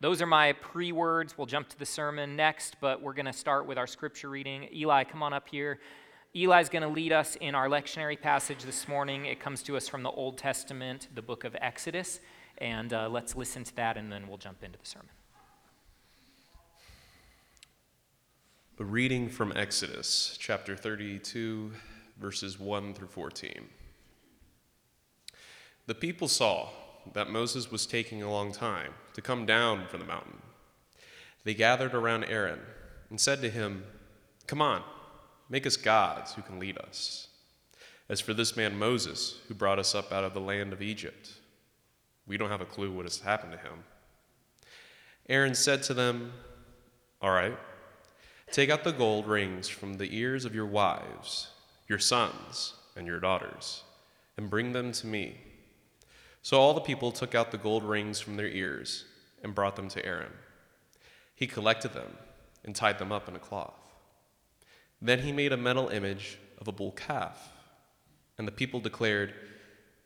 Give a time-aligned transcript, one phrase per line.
[0.00, 1.38] Those are my pre words.
[1.38, 4.68] We'll jump to the sermon next, but we're going to start with our scripture reading.
[4.74, 5.80] Eli, come on up here.
[6.34, 9.24] Eli's going to lead us in our lectionary passage this morning.
[9.24, 12.20] It comes to us from the Old Testament, the book of Exodus.
[12.58, 15.08] And uh, let's listen to that, and then we'll jump into the sermon.
[18.78, 21.72] A reading from Exodus, chapter 32,
[22.18, 23.68] verses 1 through 14.
[25.86, 26.68] The people saw
[27.14, 30.42] that Moses was taking a long time to come down from the mountain.
[31.44, 32.60] They gathered around Aaron
[33.08, 33.82] and said to him,
[34.46, 34.82] Come on,
[35.48, 37.28] make us gods who can lead us.
[38.10, 41.32] As for this man Moses, who brought us up out of the land of Egypt,
[42.26, 43.84] we don't have a clue what has happened to him.
[45.30, 46.34] Aaron said to them,
[47.22, 47.56] All right,
[48.52, 51.48] take out the gold rings from the ears of your wives,
[51.88, 53.82] your sons, and your daughters,
[54.36, 55.38] and bring them to me.
[56.46, 59.04] So all the people took out the gold rings from their ears
[59.42, 60.30] and brought them to Aaron.
[61.34, 62.16] He collected them
[62.64, 63.92] and tied them up in a cloth.
[65.02, 67.50] Then he made a metal image of a bull calf,
[68.38, 69.34] and the people declared,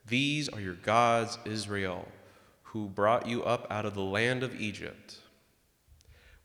[0.07, 2.09] These are your gods, Israel,
[2.63, 5.19] who brought you up out of the land of Egypt.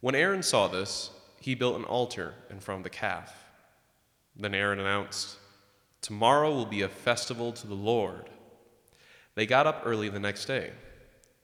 [0.01, 1.09] When Aaron saw this,
[1.39, 3.45] he built an altar in front of the calf.
[4.35, 5.37] Then Aaron announced,
[6.01, 8.29] Tomorrow will be a festival to the Lord.
[9.35, 10.71] They got up early the next day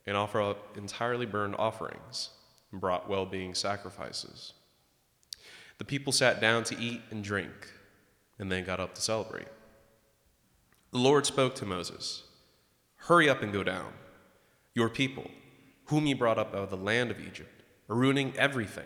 [0.07, 2.29] and offered up entirely burned offerings
[2.71, 4.53] and brought well being sacrifices.
[5.77, 7.71] The people sat down to eat and drink
[8.39, 9.47] and then got up to celebrate.
[10.91, 12.23] The Lord spoke to Moses
[12.95, 13.93] Hurry up and go down.
[14.75, 15.29] Your people,
[15.85, 18.85] whom you brought up out of the land of Egypt, are ruining everything.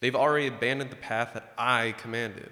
[0.00, 2.50] They've already abandoned the path that I commanded.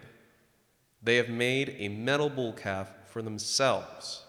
[1.02, 4.23] They have made a metal bull calf for themselves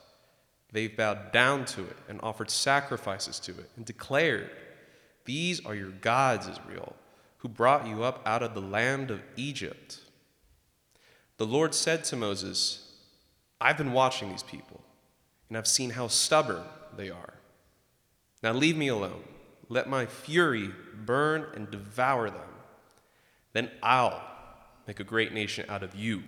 [0.75, 4.49] They've bowed down to it and offered sacrifices to it and declared,
[5.23, 6.97] These are your gods, Israel,
[7.37, 10.01] who brought you up out of the land of Egypt.
[11.37, 12.91] The Lord said to Moses,
[13.61, 14.81] I've been watching these people,
[15.47, 16.63] and I've seen how stubborn
[16.97, 17.35] they are.
[18.43, 19.23] Now leave me alone.
[19.69, 22.53] Let my fury burn and devour them.
[23.53, 24.21] Then I'll
[24.87, 26.23] make a great nation out of you.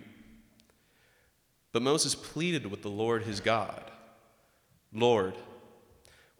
[1.70, 3.90] But Moses pleaded with the Lord his God.
[4.92, 5.34] Lord,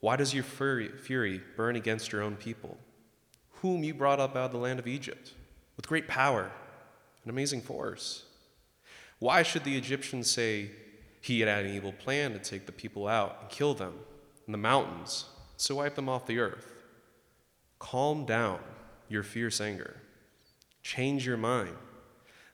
[0.01, 2.79] why does your fury, burn against your own people,
[3.63, 5.33] whom you brought up out of the land of Egypt
[5.77, 6.51] with great power
[7.23, 8.25] and amazing force?
[9.19, 10.71] Why should the Egyptians say
[11.21, 13.95] he had had an evil plan to take the people out and kill them
[14.47, 15.27] in the mountains,
[15.57, 16.73] so wipe them off the earth?
[17.79, 18.61] Calm down
[19.09, 20.01] your fierce anger.
[20.83, 21.77] Change your mind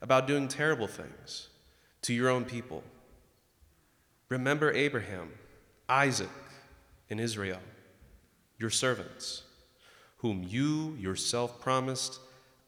[0.01, 1.49] about doing terrible things
[2.01, 2.83] to your own people.
[4.29, 5.31] Remember Abraham
[5.87, 6.29] Isaac
[7.09, 7.59] and Israel,
[8.57, 9.43] your servants,
[10.17, 12.19] whom you yourself promised,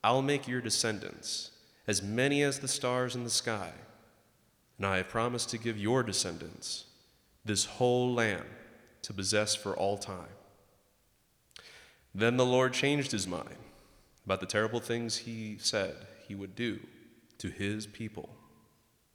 [0.04, 1.52] I'll make your descendants
[1.88, 3.72] as many as the stars in the sky.
[4.78, 6.86] And I have promised to give your descendants
[7.44, 8.46] this whole land
[9.02, 10.28] to possess for all time.
[12.14, 13.58] Then the Lord changed his mind
[14.26, 15.96] about the terrible things he said
[16.28, 16.80] he would do
[17.38, 18.30] to his people.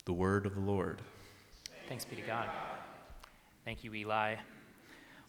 [0.04, 1.02] The word of the Lord.
[1.88, 2.48] Thanks be to God.
[3.64, 4.34] Thank you, Eli.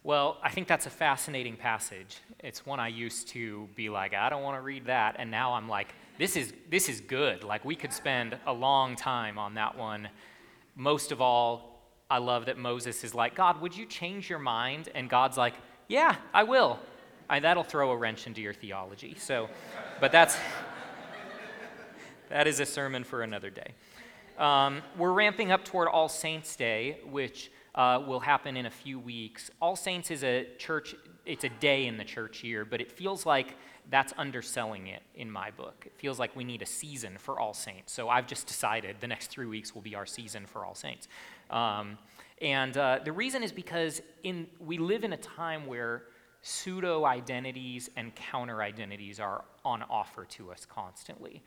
[0.01, 2.17] Well, I think that's a fascinating passage.
[2.39, 5.17] It's one I used to be like, I don't want to read that.
[5.19, 7.44] And now I'm like, this is, this is good.
[7.44, 10.09] Like, we could spend a long time on that one.
[10.75, 11.79] Most of all,
[12.09, 14.89] I love that Moses is like, God, would you change your mind?
[14.95, 15.53] And God's like,
[15.88, 16.79] yeah, I will.
[17.29, 19.15] I, that'll throw a wrench into your theology.
[19.19, 19.47] So,
[20.01, 20.35] but that's,
[22.29, 23.73] that is a sermon for another day.
[24.39, 29.00] Um, we're ramping up toward All Saints' Day, which uh, will happen in a few
[29.00, 29.50] weeks.
[29.61, 30.95] All Saints is a church,
[31.25, 33.56] it's a day in the church year, but it feels like
[33.89, 35.83] that's underselling it in my book.
[35.85, 37.91] It feels like we need a season for All Saints.
[37.91, 41.07] So I've just decided the next three weeks will be our season for All Saints.
[41.50, 41.97] Um,
[42.41, 46.03] and uh, the reason is because in, we live in a time where
[46.41, 51.42] pseudo identities and counter identities are on offer to us constantly.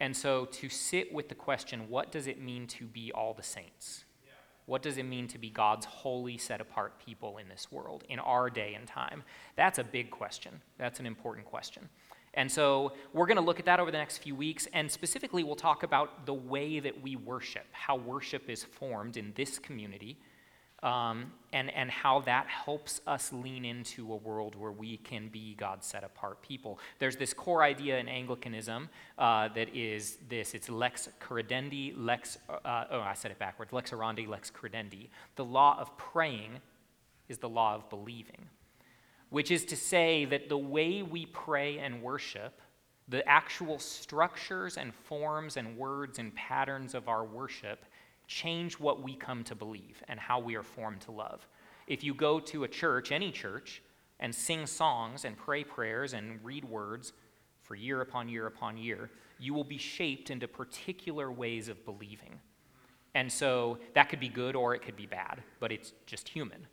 [0.00, 3.44] And so to sit with the question, what does it mean to be all the
[3.44, 4.04] saints?
[4.66, 8.18] What does it mean to be God's holy, set apart people in this world, in
[8.18, 9.22] our day and time?
[9.56, 10.60] That's a big question.
[10.78, 11.88] That's an important question.
[12.34, 15.44] And so we're going to look at that over the next few weeks, and specifically,
[15.44, 20.18] we'll talk about the way that we worship, how worship is formed in this community,
[20.84, 25.54] um, and, and how that helps us lean into a world where we can be
[25.54, 26.78] God's set apart people.
[26.98, 32.84] There's this core idea in Anglicanism uh, that is this it's lex credendi, lex, uh,
[32.90, 35.08] oh, I said it backwards, lex orandi, lex credendi.
[35.36, 36.60] The law of praying
[37.28, 38.48] is the law of believing.
[39.30, 42.60] which is to say that the way we pray and worship,
[43.08, 47.84] the actual structures and forms and words and patterns of our worship,
[48.26, 51.46] change what we come to believe and how we are formed to love.
[51.86, 53.82] If you go to a church, any church,
[54.20, 57.12] and sing songs and pray prayers and read words
[57.62, 62.40] for year upon year upon year, you will be shaped into particular ways of believing.
[63.14, 66.66] And so that could be good or it could be bad, but it's just human.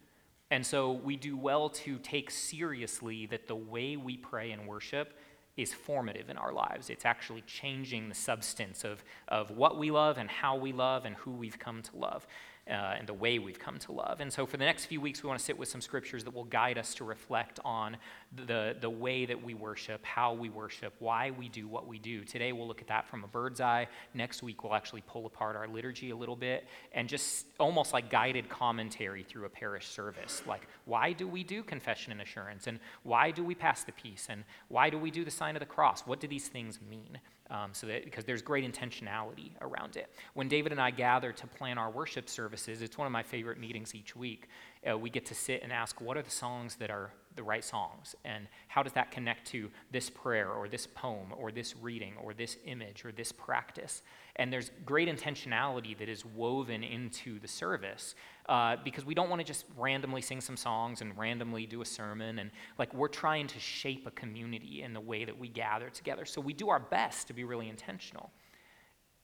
[0.50, 5.18] And so we do well to take seriously that the way we pray and worship
[5.62, 6.90] is formative in our lives.
[6.90, 11.16] It's actually changing the substance of, of what we love and how we love and
[11.16, 12.28] who we've come to love
[12.70, 14.22] uh, and the way we've come to love.
[14.22, 16.34] And so, for the next few weeks, we want to sit with some scriptures that
[16.34, 17.98] will guide us to reflect on
[18.34, 22.24] the, the way that we worship, how we worship, why we do what we do.
[22.24, 23.88] Today, we'll look at that from a bird's eye.
[24.14, 28.10] Next week, we'll actually pull apart our liturgy a little bit and just almost like
[28.10, 30.44] guided commentary through a parish service.
[30.48, 32.68] Like, why do we do confession and assurance?
[32.68, 34.28] And why do we pass the peace?
[34.30, 36.02] And why do we do the sign of the cross?
[36.02, 37.20] What do these things mean?
[37.52, 40.10] Um, so that because there's great intentionality around it.
[40.36, 43.60] When David and I gather to plan our worship services, it's one of my favorite
[43.60, 44.48] meetings each week.
[44.90, 47.64] Uh, we get to sit and ask, what are the songs that are the right
[47.64, 48.16] songs?
[48.24, 52.34] And how does that connect to this prayer or this poem or this reading or
[52.34, 54.02] this image or this practice?
[54.38, 58.16] And there's great intentionality that is woven into the service
[58.52, 61.86] uh, because we don't want to just randomly sing some songs and randomly do a
[61.86, 62.40] sermon.
[62.40, 66.26] And like we're trying to shape a community in the way that we gather together.
[66.26, 68.30] So we do our best to be really intentional.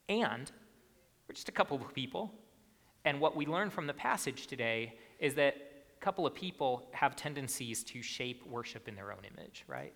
[0.08, 0.50] And
[1.28, 2.34] we're just a couple of people.
[3.04, 5.56] And what we learn from the passage today is that
[6.00, 9.94] a couple of people have tendencies to shape worship in their own image, right?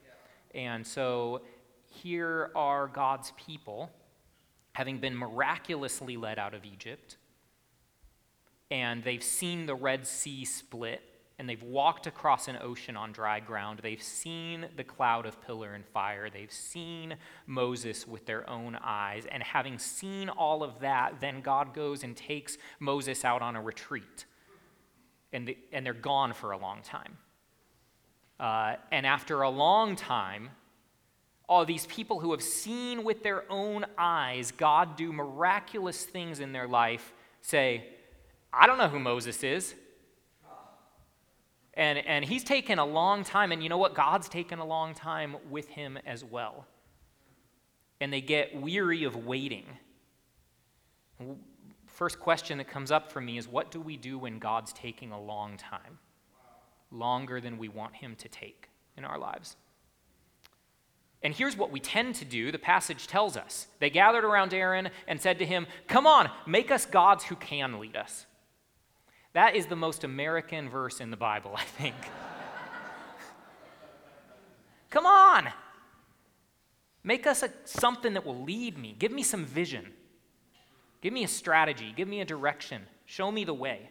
[0.54, 0.62] Yeah.
[0.62, 1.44] And so
[1.86, 3.92] here are God's people
[4.74, 7.16] having been miraculously led out of Egypt,
[8.72, 11.02] and they've seen the Red Sea split,
[11.38, 13.82] and they've walked across an ocean on dry ground.
[13.84, 16.30] They've seen the cloud of pillar and fire.
[16.30, 17.16] They've seen
[17.48, 19.26] Moses with their own eyes.
[19.30, 23.62] And having seen all of that, then God goes and takes Moses out on a
[23.62, 24.26] retreat.
[25.34, 27.18] And, the, and they're gone for a long time.
[28.40, 30.52] Uh, and after a long time,
[31.50, 36.52] all these people who have seen with their own eyes God do miraculous things in
[36.54, 37.84] their life say,
[38.54, 39.76] I don't know who Moses is.
[41.74, 43.96] And, and he's taken a long time, and you know what?
[43.96, 46.66] God's taken a long time with him as well.
[48.02, 49.66] And they get weary of waiting.
[51.88, 55.12] First question that comes up for me is what do we do when God's taking
[55.12, 56.00] a long time?
[56.92, 59.56] Longer than we want him to take in our lives.
[61.24, 63.68] And here's what we tend to do the passage tells us.
[63.80, 67.80] They gathered around Aaron and said to him, Come on, make us gods who can
[67.80, 68.26] lead us.
[69.34, 71.96] That is the most American verse in the Bible, I think.
[74.90, 75.48] Come on,
[77.04, 78.96] make us a, something that will lead me.
[78.98, 79.94] Give me some vision.
[81.02, 81.94] Give me a strategy.
[81.96, 82.84] Give me a direction.
[83.06, 83.90] Show me the way.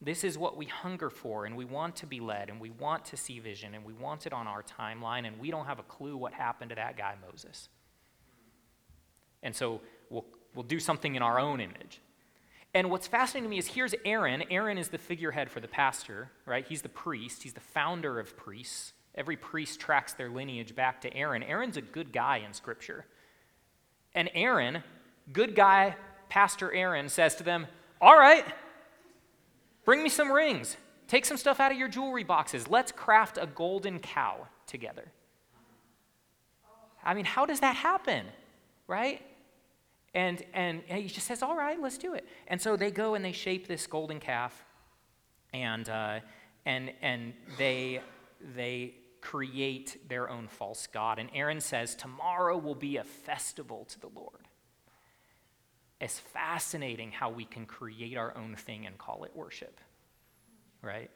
[0.00, 3.06] This is what we hunger for, and we want to be led, and we want
[3.06, 5.84] to see vision, and we want it on our timeline, and we don't have a
[5.84, 7.70] clue what happened to that guy, Moses.
[9.42, 9.80] And so
[10.10, 12.00] we'll, we'll do something in our own image.
[12.74, 14.44] And what's fascinating to me is here's Aaron.
[14.50, 16.66] Aaron is the figurehead for the pastor, right?
[16.66, 18.92] He's the priest, he's the founder of priests.
[19.14, 21.42] Every priest tracks their lineage back to Aaron.
[21.42, 23.06] Aaron's a good guy in Scripture.
[24.14, 24.82] And Aaron,
[25.32, 25.96] good guy,
[26.28, 27.66] Pastor Aaron, says to them,
[27.98, 28.44] All right,
[29.86, 30.76] Bring me some rings.
[31.06, 32.68] Take some stuff out of your jewelry boxes.
[32.68, 35.12] Let's craft a golden cow together.
[37.02, 38.26] I mean, how does that happen?
[38.88, 39.22] Right?
[40.16, 42.26] And, and, he just says, All right, let's do it.
[42.48, 44.64] And so they go and they shape this golden calf,
[45.52, 46.20] and, uh,
[46.64, 48.00] and, and they,
[48.56, 51.18] they create their own false god.
[51.18, 54.48] And Aaron says, Tomorrow will be a festival to the Lord.
[56.00, 59.82] It's fascinating how we can create our own thing and call it worship,
[60.80, 61.10] right?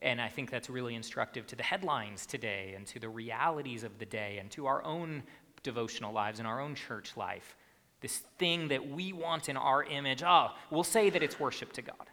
[0.00, 3.98] And I think that's really instructive to the headlines today and to the realities of
[3.98, 5.22] the day and to our own
[5.62, 7.56] devotional lives and our own church life.
[8.02, 11.82] This thing that we want in our image, oh, we'll say that it's worship to
[11.82, 12.10] God.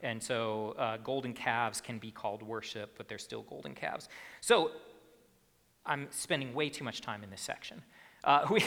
[0.00, 4.08] And so uh, golden calves can be called worship, but they're still golden calves.
[4.40, 4.70] So
[5.84, 7.82] I'm spending way too much time in this section.
[8.24, 8.64] Uh, we,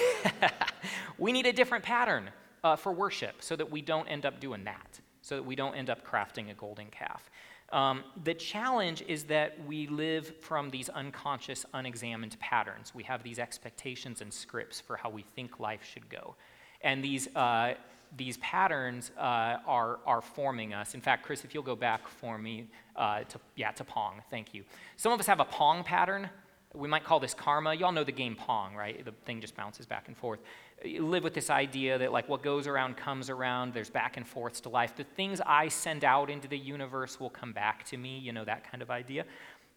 [1.18, 2.30] we need a different pattern
[2.64, 5.76] uh, for worship so that we don't end up doing that, so that we don't
[5.76, 7.30] end up crafting a golden calf.
[7.72, 12.94] Um, the challenge is that we live from these unconscious, unexamined patterns.
[12.96, 16.36] We have these expectations and scripts for how we think life should go.
[16.82, 17.76] And these, uh,
[18.18, 20.96] these patterns uh, are, are forming us.
[20.96, 24.54] In fact, Chris, if you'll go back for me uh, to, yeah, to Pong, thank
[24.54, 24.64] you.
[24.98, 26.30] Some of us have a Pong pattern.
[26.74, 27.74] We might call this karma.
[27.74, 29.04] You all know the game Pong, right?
[29.04, 30.40] The thing just bounces back and forth.
[30.86, 33.74] Live with this idea that, like, what goes around comes around.
[33.74, 34.96] There's back and forths to life.
[34.96, 38.46] The things I send out into the universe will come back to me, you know,
[38.46, 39.26] that kind of idea.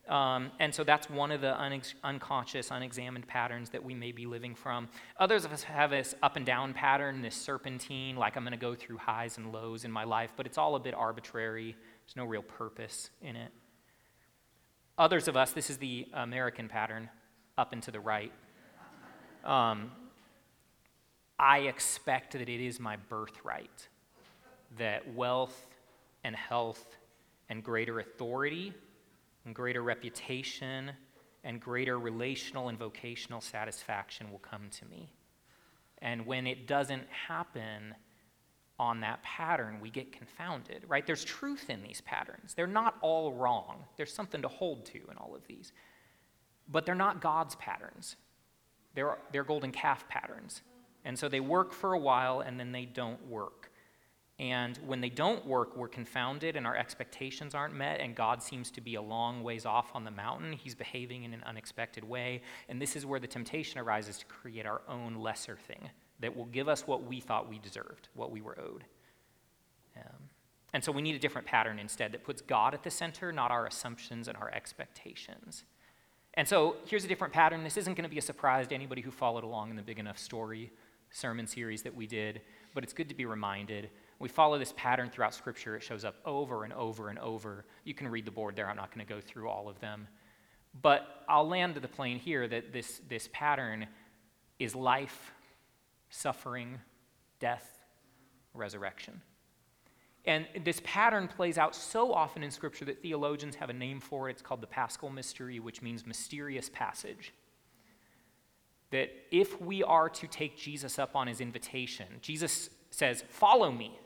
[0.08, 1.56] Um, and so that's one of the
[2.02, 4.88] unconscious, unexamined patterns that we may be living from.
[5.18, 8.58] Others of us have this up and down pattern, this serpentine, like I'm going to
[8.58, 11.76] go through highs and lows in my life, but it's all a bit arbitrary.
[12.04, 13.52] There's no real purpose in it.
[14.98, 17.08] Others of us, this is the American pattern,
[17.56, 18.32] up and to the right.
[19.44, 19.92] Um,
[21.42, 23.88] I expect that it is my birthright
[24.78, 25.66] that wealth
[26.22, 26.96] and health
[27.48, 28.72] and greater authority
[29.44, 30.92] and greater reputation
[31.42, 35.12] and greater relational and vocational satisfaction will come to me.
[35.98, 37.96] And when it doesn't happen
[38.78, 41.04] on that pattern, we get confounded, right?
[41.04, 42.54] There's truth in these patterns.
[42.54, 43.82] They're not all wrong.
[43.96, 45.72] There's something to hold to in all of these.
[46.68, 48.14] But they're not God's patterns,
[48.94, 50.62] they're, they're golden calf patterns.
[51.04, 53.70] And so they work for a while and then they don't work.
[54.38, 58.70] And when they don't work, we're confounded and our expectations aren't met, and God seems
[58.72, 60.52] to be a long ways off on the mountain.
[60.52, 62.42] He's behaving in an unexpected way.
[62.68, 65.90] And this is where the temptation arises to create our own lesser thing
[66.20, 68.84] that will give us what we thought we deserved, what we were owed.
[69.96, 70.30] Um,
[70.72, 73.50] and so we need a different pattern instead that puts God at the center, not
[73.50, 75.64] our assumptions and our expectations.
[76.34, 77.62] And so here's a different pattern.
[77.62, 79.98] This isn't going to be a surprise to anybody who followed along in the Big
[79.98, 80.72] Enough Story
[81.12, 82.40] sermon series that we did,
[82.74, 83.90] but it's good to be reminded
[84.22, 85.74] we follow this pattern throughout Scripture.
[85.74, 87.64] It shows up over and over and over.
[87.82, 88.70] You can read the board there.
[88.70, 90.06] I'm not going to go through all of them.
[90.80, 93.88] But I'll land the plane here that this, this pattern
[94.60, 95.32] is life,
[96.08, 96.78] suffering,
[97.40, 97.80] death,
[98.54, 99.20] resurrection.
[100.24, 104.28] And this pattern plays out so often in Scripture that theologians have a name for
[104.28, 104.34] it.
[104.34, 107.32] It's called the Paschal Mystery, which means mysterious passage.
[108.92, 113.98] That if we are to take Jesus up on his invitation, Jesus says, Follow me.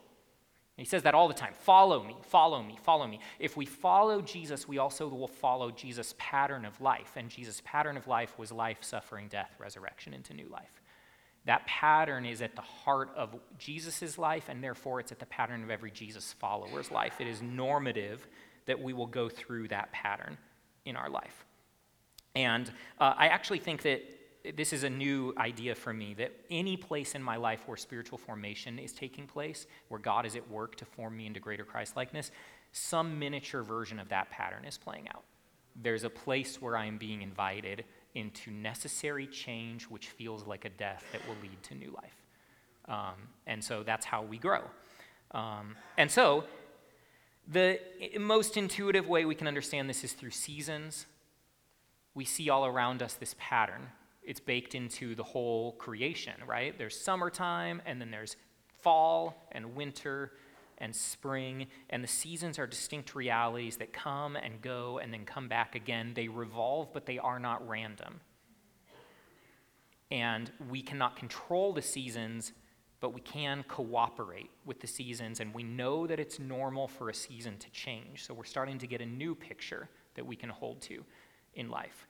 [0.76, 3.20] He says that all the time follow me, follow me, follow me.
[3.38, 7.12] If we follow Jesus, we also will follow Jesus' pattern of life.
[7.16, 10.82] And Jesus' pattern of life was life, suffering, death, resurrection into new life.
[11.46, 15.62] That pattern is at the heart of Jesus' life, and therefore it's at the pattern
[15.62, 17.20] of every Jesus follower's life.
[17.20, 18.26] It is normative
[18.66, 20.36] that we will go through that pattern
[20.84, 21.46] in our life.
[22.34, 22.68] And
[23.00, 24.02] uh, I actually think that
[24.54, 28.18] this is a new idea for me that any place in my life where spiritual
[28.18, 31.96] formation is taking place, where God is at work to form me into greater Christ
[31.96, 32.30] likeness,
[32.72, 35.24] some miniature version of that pattern is playing out.
[35.74, 37.84] There's a place where I am being invited
[38.14, 42.16] into necessary change, which feels like a death that will lead to new life.
[42.88, 44.62] Um, and so that's how we grow.
[45.32, 46.44] Um, and so,
[47.48, 47.78] the
[48.18, 51.06] most intuitive way we can understand this is through seasons.
[52.14, 53.88] We see all around us this pattern
[54.26, 56.76] it's baked into the whole creation, right?
[56.76, 58.36] There's summertime, and then there's
[58.82, 60.32] fall and winter
[60.78, 65.48] and spring, and the seasons are distinct realities that come and go and then come
[65.48, 66.12] back again.
[66.14, 68.20] They revolve, but they are not random.
[70.10, 72.52] And we cannot control the seasons,
[73.00, 77.14] but we can cooperate with the seasons, and we know that it's normal for a
[77.14, 78.24] season to change.
[78.24, 81.04] So we're starting to get a new picture that we can hold to
[81.54, 82.06] in life.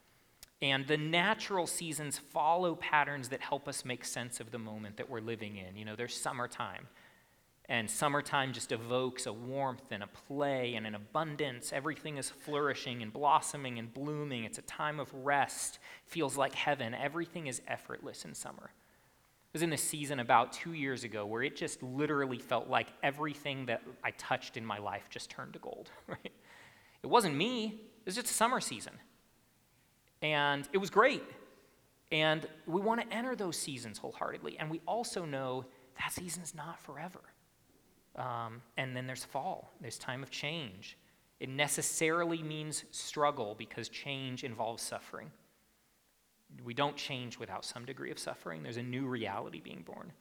[0.62, 5.10] And the natural seasons follow patterns that help us make sense of the moment that
[5.10, 5.76] we're living in.
[5.76, 6.88] You know, there's summertime.
[7.68, 11.72] And summertime just evokes a warmth and a play and an abundance.
[11.72, 14.44] Everything is flourishing and blossoming and blooming.
[14.44, 15.78] It's a time of rest.
[16.06, 16.94] Feels like heaven.
[16.94, 18.70] Everything is effortless in summer.
[18.70, 22.88] I was in this season about two years ago where it just literally felt like
[23.02, 25.90] everything that I touched in my life just turned to gold.
[26.06, 26.32] Right?
[27.02, 27.80] It wasn't me.
[28.00, 28.94] It was just summer season.
[30.26, 31.22] And it was great.
[32.10, 34.56] And we want to enter those seasons wholeheartedly.
[34.58, 35.64] And we also know
[36.00, 37.20] that season's not forever.
[38.16, 40.98] Um, and then there's fall, there's time of change.
[41.38, 45.30] It necessarily means struggle because change involves suffering.
[46.64, 48.62] We don't change without some degree of suffering.
[48.64, 50.12] There's a new reality being born.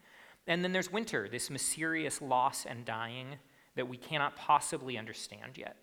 [0.46, 3.38] And then there's winter, this mysterious loss and dying
[3.76, 5.78] that we cannot possibly understand yet.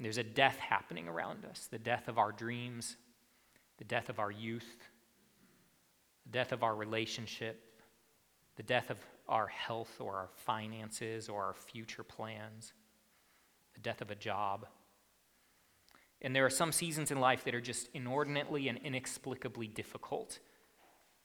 [0.00, 2.96] There's a death happening around us the death of our dreams,
[3.76, 4.88] the death of our youth,
[6.24, 7.62] the death of our relationship,
[8.56, 12.72] the death of our health or our finances or our future plans,
[13.74, 14.66] the death of a job.
[16.22, 20.38] And there are some seasons in life that are just inordinately and inexplicably difficult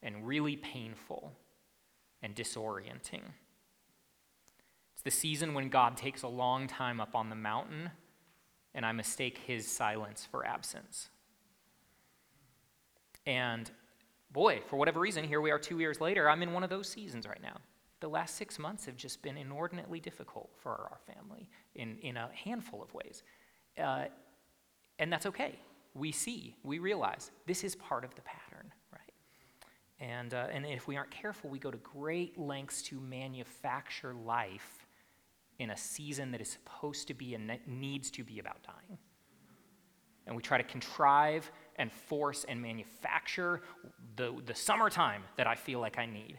[0.02, 1.32] and really painful
[2.22, 3.22] and disorienting.
[4.92, 7.90] It's the season when God takes a long time up on the mountain
[8.76, 11.08] and I mistake his silence for absence.
[13.26, 13.68] And
[14.30, 16.28] boy, for whatever reason, here we are two years later.
[16.28, 17.56] I'm in one of those seasons right now.
[18.00, 22.28] The last six months have just been inordinately difficult for our family in, in a
[22.44, 23.22] handful of ways.
[23.82, 24.04] Uh,
[24.98, 25.58] and that's okay.
[25.94, 29.12] We see, we realize this is part of the pattern, right?
[29.98, 34.85] And, uh, and if we aren't careful, we go to great lengths to manufacture life
[35.58, 38.98] in a season that is supposed to be and needs to be about dying.
[40.26, 43.62] And we try to contrive and force and manufacture
[44.16, 46.38] the, the summertime that I feel like I need.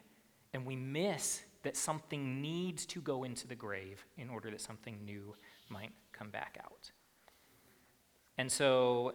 [0.53, 5.03] And we miss that something needs to go into the grave in order that something
[5.05, 5.35] new
[5.69, 6.91] might come back out.
[8.37, 9.13] And so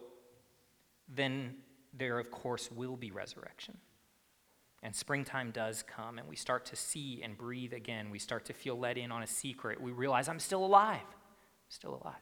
[1.07, 1.55] then
[1.93, 3.77] there, of course, will be resurrection.
[4.83, 8.11] And springtime does come, and we start to see and breathe again.
[8.11, 9.81] We start to feel let in on a secret.
[9.81, 10.99] We realize I'm still alive,
[11.69, 12.21] still alive.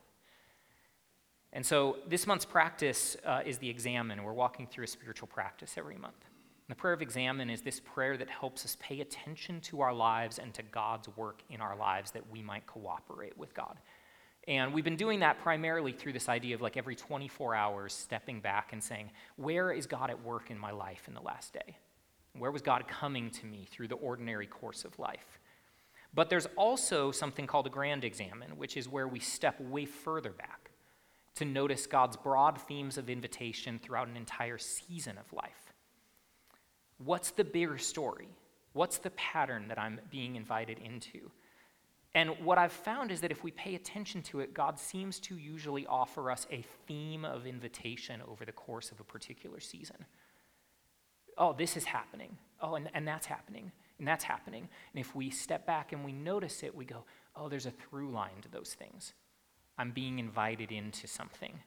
[1.53, 4.23] And so this month's practice uh, is the examen.
[4.23, 6.23] We're walking through a spiritual practice every month.
[6.23, 9.93] And the prayer of examen is this prayer that helps us pay attention to our
[9.93, 13.77] lives and to God's work in our lives that we might cooperate with God.
[14.47, 18.39] And we've been doing that primarily through this idea of like every 24 hours stepping
[18.39, 21.77] back and saying, Where is God at work in my life in the last day?
[22.37, 25.39] Where was God coming to me through the ordinary course of life?
[26.13, 30.31] But there's also something called a grand examen, which is where we step way further
[30.31, 30.71] back
[31.35, 35.73] to notice God's broad themes of invitation throughout an entire season of life.
[36.97, 38.27] What's the bigger story?
[38.73, 41.31] What's the pattern that I'm being invited into?
[42.13, 45.37] And what I've found is that if we pay attention to it, God seems to
[45.37, 50.05] usually offer us a theme of invitation over the course of a particular season.
[51.37, 52.37] Oh, this is happening.
[52.61, 53.71] Oh, and, and that's happening.
[53.99, 54.67] And that's happening.
[54.93, 57.03] And if we step back and we notice it, we go,
[57.35, 59.13] oh, there's a through line to those things.
[59.77, 61.59] I'm being invited into something.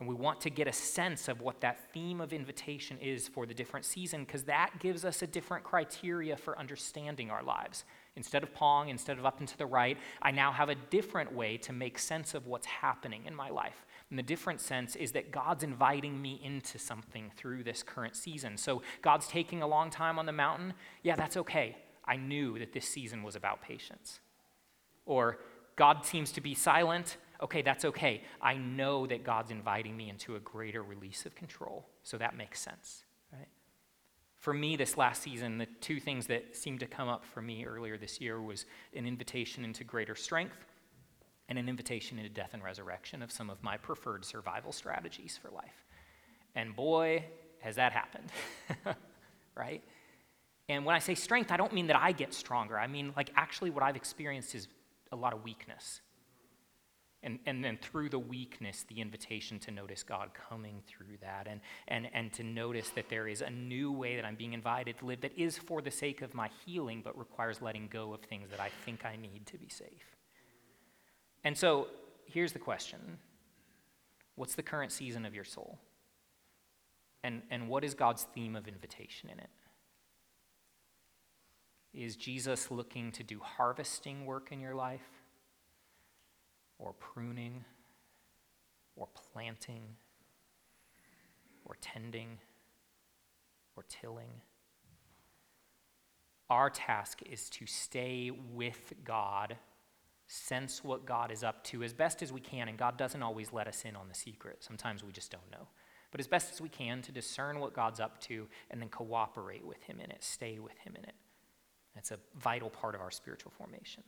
[0.00, 3.46] And we want to get a sense of what that theme of invitation is for
[3.46, 7.84] the different season because that gives us a different criteria for understanding our lives.
[8.16, 11.32] Instead of pong, instead of up and to the right, I now have a different
[11.32, 13.86] way to make sense of what's happening in my life.
[14.14, 18.56] And the different sense is that God's inviting me into something through this current season.
[18.56, 20.74] So God's taking a long time on the mountain.
[21.02, 21.76] Yeah, that's okay.
[22.04, 24.20] I knew that this season was about patience.
[25.04, 25.40] Or
[25.74, 27.16] God seems to be silent.
[27.42, 28.22] Okay, that's okay.
[28.40, 31.84] I know that God's inviting me into a greater release of control.
[32.04, 33.48] So that makes sense, right?
[34.38, 37.66] For me, this last season, the two things that seemed to come up for me
[37.66, 40.64] earlier this year was an invitation into greater strength
[41.48, 45.50] and an invitation into death and resurrection of some of my preferred survival strategies for
[45.50, 45.84] life.
[46.54, 47.24] And boy,
[47.60, 48.30] has that happened,
[49.56, 49.82] right?
[50.68, 52.78] And when I say strength, I don't mean that I get stronger.
[52.78, 54.68] I mean, like, actually, what I've experienced is
[55.12, 56.00] a lot of weakness.
[57.22, 61.60] And, and then through the weakness, the invitation to notice God coming through that and,
[61.88, 65.06] and, and to notice that there is a new way that I'm being invited to
[65.06, 68.50] live that is for the sake of my healing, but requires letting go of things
[68.50, 70.16] that I think I need to be safe.
[71.44, 71.88] And so
[72.26, 73.18] here's the question
[74.36, 75.78] What's the current season of your soul?
[77.22, 79.48] And, and what is God's theme of invitation in it?
[81.94, 85.22] Is Jesus looking to do harvesting work in your life?
[86.78, 87.64] Or pruning?
[88.96, 89.84] Or planting?
[91.64, 92.38] Or tending?
[93.76, 94.42] Or tilling?
[96.50, 99.56] Our task is to stay with God
[100.26, 103.52] sense what God is up to as best as we can, and God doesn't always
[103.52, 104.58] let us in on the secret.
[104.60, 105.68] Sometimes we just don't know.
[106.10, 109.66] But as best as we can to discern what God's up to and then cooperate
[109.66, 111.14] with Him in it, stay with Him in it.
[111.94, 114.02] That's a vital part of our spiritual formation.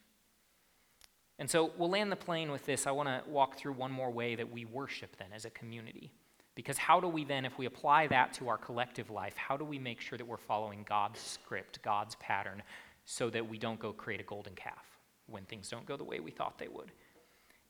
[1.39, 2.87] And so we'll land the plane with this.
[2.87, 6.13] I want to walk through one more way that we worship then as a community.
[6.55, 9.65] Because how do we then, if we apply that to our collective life, how do
[9.65, 12.63] we make sure that we're following God's script, God's pattern,
[13.05, 14.96] so that we don't go create a golden calf?
[15.27, 16.93] When things don't go the way we thought they would?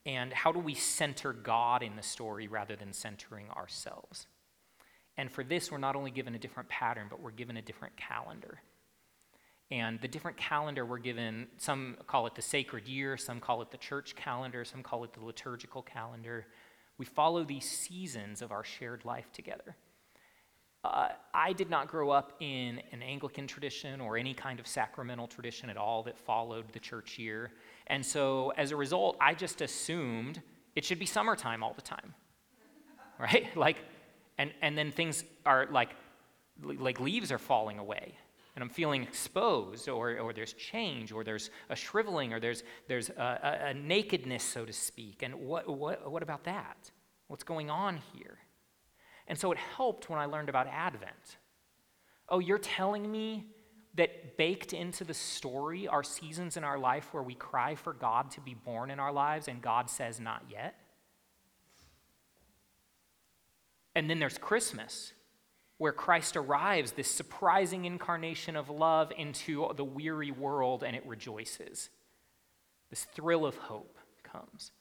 [0.05, 4.27] And how do we center God in the story rather than centering ourselves?
[5.17, 7.97] And for this, we're not only given a different pattern, but we're given a different
[7.97, 8.61] calendar.
[9.71, 13.71] And the different calendar we're given, some call it the sacred year, some call it
[13.71, 16.47] the church calendar, some call it the liturgical calendar.
[16.99, 19.77] We follow these seasons of our shared life together.
[20.87, 25.27] Uh, I did not grow up in an Anglican tradition or any kind of sacramental
[25.27, 27.53] tradition at all that followed the church year.
[27.87, 30.41] And so as a result, I just assumed
[30.75, 32.15] it should be summertime all the time.
[33.19, 33.57] Right?
[33.57, 33.79] Like,
[34.37, 35.89] and, and then things are like,
[36.63, 38.15] like leaves are falling away.
[38.55, 43.11] and I'm feeling exposed, or, or there's change, or there's a shriveling, or there's, there's
[43.11, 45.23] a, a, a nakedness, so to speak.
[45.23, 46.91] And what, what, what about that?
[47.29, 48.39] What's going on here?
[49.29, 51.37] And so it helped when I learned about Advent.
[52.29, 53.47] Oh, you're telling me
[53.95, 58.31] that baked into the story are seasons in our life where we cry for God
[58.33, 60.75] to be born in our lives and God says, not yet?
[63.95, 65.15] And then there's Christmas,
[65.79, 71.89] where Christ arrives, this surprising incarnation of love into the weary world, and it rejoices.
[72.91, 74.73] This thrill of hope comes.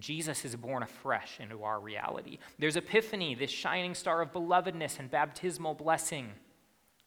[0.00, 2.38] Jesus is born afresh into our reality.
[2.58, 6.32] There's Epiphany, this shining star of belovedness and baptismal blessing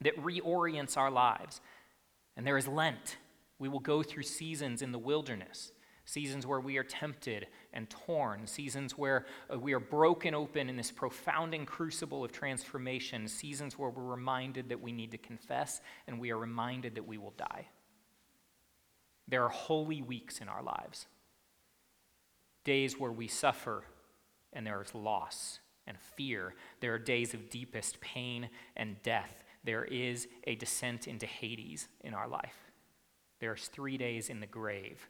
[0.02, 1.62] that reorients our lives.
[2.38, 3.18] And there is Lent.
[3.60, 5.72] We will go through seasons in the wilderness
[6.10, 10.76] seasons where we are tempted and torn, seasons where uh, we are broken open in
[10.76, 16.20] this profounding crucible of transformation, seasons where we're reminded that we need to confess and
[16.20, 17.68] we are reminded that we will die.
[19.28, 21.06] There are holy weeks in our lives,
[22.70, 23.84] days where we suffer
[24.54, 26.54] and there is loss and fear.
[26.82, 29.44] There are days of deepest pain and death.
[29.64, 32.72] There is a descent into Hades in our life.
[33.40, 35.08] There's three days in the grave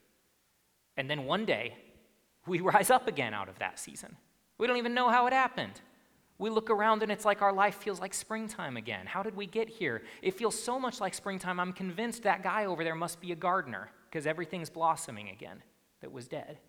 [0.99, 1.75] and then one day,
[2.45, 4.17] we rise up again out of that season.
[4.57, 5.79] We don't even know how it happened.
[6.37, 9.05] We look around and it's like our life feels like springtime again.
[9.05, 10.03] How did we get here?
[10.21, 13.35] It feels so much like springtime, I'm convinced that guy over there must be a
[13.35, 15.63] gardener because everything's blossoming again
[16.01, 16.59] that was dead.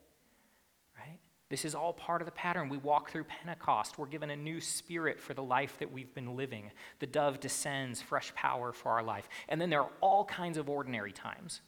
[1.50, 2.68] This is all part of the pattern.
[2.68, 3.98] We walk through Pentecost.
[3.98, 6.70] We're given a new spirit for the life that we've been living.
[7.00, 9.28] The dove descends, fresh power for our life.
[9.48, 11.60] And then there are all kinds of ordinary times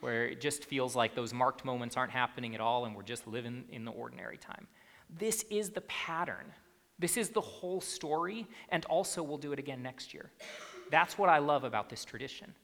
[0.00, 3.26] where it just feels like those marked moments aren't happening at all and we're just
[3.26, 4.68] living in the ordinary time.
[5.18, 6.46] This is the pattern.
[6.98, 10.30] This is the whole story, and also we'll do it again next year.
[10.90, 12.54] That's what I love about this tradition,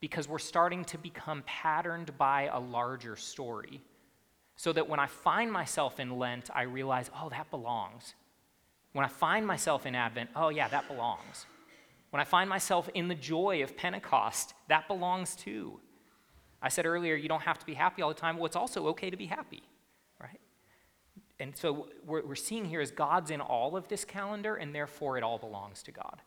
[0.00, 3.82] because we're starting to become patterned by a larger story.
[4.58, 8.14] So that when I find myself in Lent, I realize, oh, that belongs.
[8.92, 11.46] When I find myself in Advent, oh, yeah, that belongs.
[12.10, 15.78] When I find myself in the joy of Pentecost, that belongs too.
[16.60, 18.36] I said earlier, you don't have to be happy all the time.
[18.36, 19.62] Well, it's also okay to be happy,
[20.20, 20.40] right?
[21.38, 25.16] And so what we're seeing here is God's in all of this calendar, and therefore
[25.16, 26.20] it all belongs to God.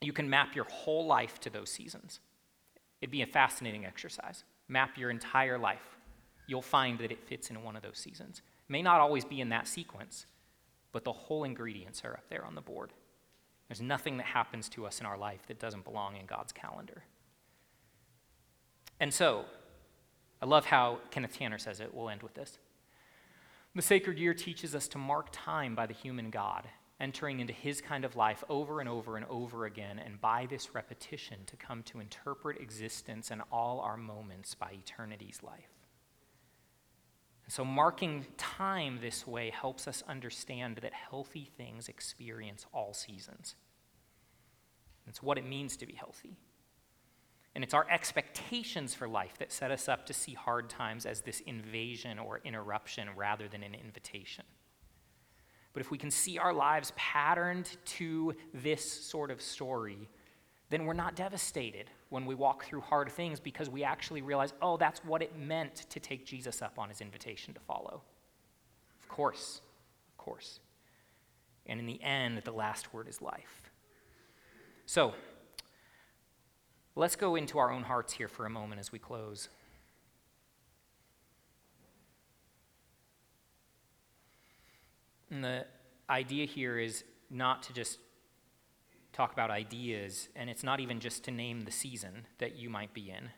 [0.00, 2.20] You can map your whole life to those seasons.
[3.00, 4.44] It'd be a fascinating exercise.
[4.68, 5.96] Map your entire life.
[6.46, 8.42] You'll find that it fits in one of those seasons.
[8.68, 10.26] May not always be in that sequence,
[10.92, 12.92] but the whole ingredients are up there on the board.
[13.68, 17.04] There's nothing that happens to us in our life that doesn't belong in God's calendar.
[18.98, 19.44] And so,
[20.40, 21.92] I love how Kenneth Tanner says it.
[21.92, 22.58] We'll end with this.
[23.74, 26.64] The sacred year teaches us to mark time by the human God,
[27.00, 30.74] entering into his kind of life over and over and over again, and by this
[30.74, 35.70] repetition to come to interpret existence and all our moments by eternity's life.
[37.44, 43.54] And so, marking time this way helps us understand that healthy things experience all seasons.
[45.06, 46.36] It's what it means to be healthy.
[47.54, 51.22] And it's our expectations for life that set us up to see hard times as
[51.22, 54.44] this invasion or interruption rather than an invitation.
[55.78, 60.08] But if we can see our lives patterned to this sort of story,
[60.70, 64.76] then we're not devastated when we walk through hard things because we actually realize, oh,
[64.76, 68.02] that's what it meant to take Jesus up on his invitation to follow.
[69.00, 69.60] Of course,
[70.10, 70.58] of course.
[71.66, 73.70] And in the end, the last word is life.
[74.84, 75.14] So,
[76.98, 79.48] Let's go into our own hearts here for a moment as we close.
[85.30, 85.66] And the
[86.08, 87.98] idea here is not to just
[89.12, 92.94] talk about ideas, and it's not even just to name the season that you might
[92.94, 93.30] be in.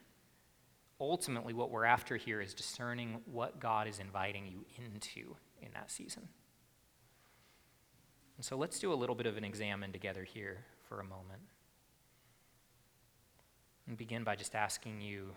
[0.99, 5.89] Ultimately, what we're after here is discerning what God is inviting you into in that
[5.89, 6.27] season.
[8.37, 11.41] And so let's do a little bit of an examen together here for a moment
[13.87, 15.31] and begin by just asking you,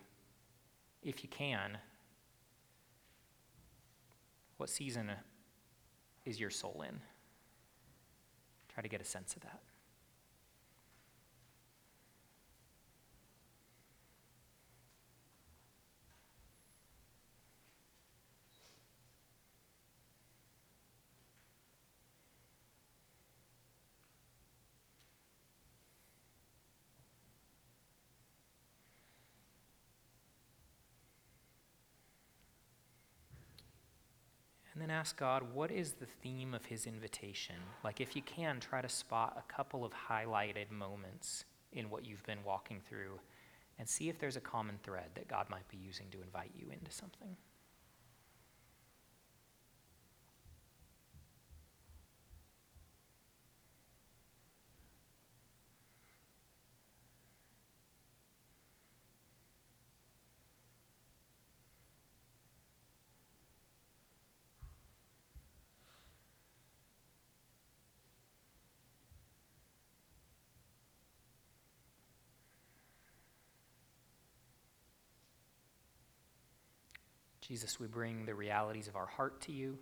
[1.03, 1.79] if you can,
[4.59, 5.11] what season
[6.25, 7.01] is your soul in?
[8.73, 9.61] Try to get a sense of that.
[34.75, 37.55] And then ask God, what is the theme of his invitation?
[37.85, 42.25] Like, if you can, try to spot a couple of highlighted moments in what you've
[42.25, 43.21] been walking through
[43.79, 46.67] and see if there's a common thread that God might be using to invite you
[46.71, 47.37] into something.
[77.55, 79.79] Jesus, we bring the realities of our heart to you,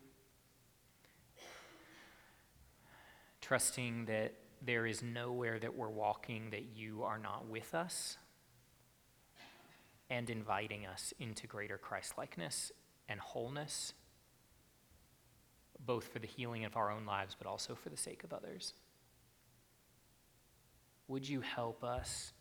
[3.40, 8.18] trusting that there is nowhere that we're walking that you are not with us,
[10.10, 12.72] and inviting us into greater Christlikeness
[13.08, 13.94] and wholeness,
[15.80, 18.74] both for the healing of our own lives, but also for the sake of others.
[21.08, 22.34] Would you help us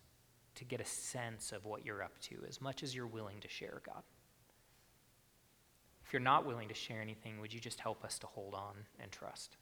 [0.56, 3.48] to get a sense of what you're up to as much as you're willing to
[3.48, 4.04] share, God?
[6.12, 8.76] If you're not willing to share anything, would you just help us to hold on
[9.00, 9.56] and trust?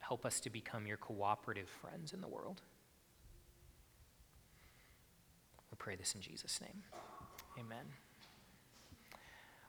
[0.00, 2.60] Help us to become your cooperative friends in the world.
[5.70, 6.82] We pray this in Jesus' name.
[7.58, 7.86] Amen.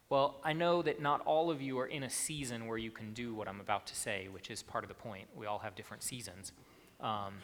[0.09, 3.13] Well, I know that not all of you are in a season where you can
[3.13, 5.29] do what I'm about to say, which is part of the point.
[5.33, 6.51] We all have different seasons.
[6.99, 7.35] Um,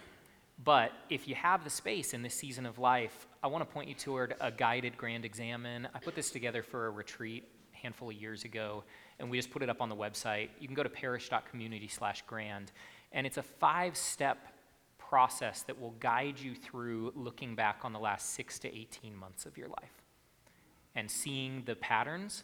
[0.63, 3.87] but if you have the space in this season of life, I want to point
[3.87, 5.87] you toward a guided grand examen.
[5.93, 8.83] I put this together for a retreat a handful of years ago,
[9.19, 10.49] and we just put it up on the website.
[10.59, 12.71] You can go to parish.community slash grand,
[13.13, 14.37] and it's a five step
[14.97, 19.45] process that will guide you through looking back on the last six to 18 months
[19.45, 20.03] of your life
[20.95, 22.43] and seeing the patterns,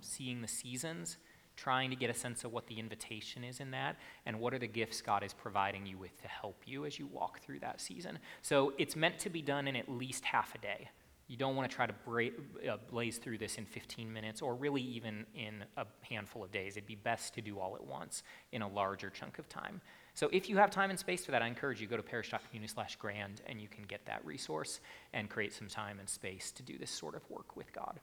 [0.00, 1.16] seeing the seasons,
[1.56, 4.58] trying to get a sense of what the invitation is in that and what are
[4.58, 7.80] the gifts God is providing you with to help you as you walk through that
[7.80, 8.18] season.
[8.42, 10.90] So it's meant to be done in at least half a day.
[11.28, 14.54] You don't want to try to bra- uh, blaze through this in 15 minutes or
[14.54, 16.76] really even in a handful of days.
[16.76, 19.80] It'd be best to do all at once in a larger chunk of time.
[20.14, 22.72] So if you have time and space for that, I encourage you go to parish.community
[22.72, 24.80] slash grand and you can get that resource
[25.12, 27.98] and create some time and space to do this sort of work with God.